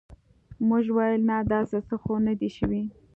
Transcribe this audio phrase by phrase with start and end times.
[0.67, 2.83] موږ ویل نه داسې څه خو نه دي شوي.